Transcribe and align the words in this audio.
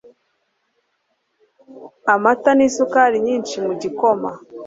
amata 2.13 2.51
nisukari 2.57 3.17
nyinshi 3.27 3.55
mu 3.65 3.73
gikoma 3.81 4.29